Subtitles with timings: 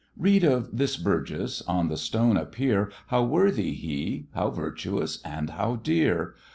[0.17, 4.29] Read of this Burgess on the stone appear How worthy he!
[4.33, 5.21] how virtuous!
[5.23, 6.33] and how dear!